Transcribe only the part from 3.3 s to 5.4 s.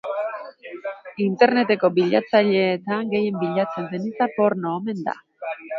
bilatzen den hitza porno omen da.